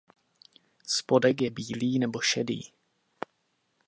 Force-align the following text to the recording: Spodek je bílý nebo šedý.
Spodek 0.85 1.41
je 1.41 1.49
bílý 1.49 1.99
nebo 1.99 2.21
šedý. 2.21 2.73